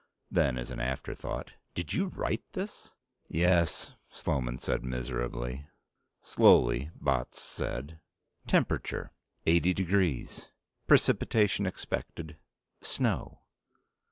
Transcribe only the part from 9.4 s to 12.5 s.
eighty degrees. Precipitation expected: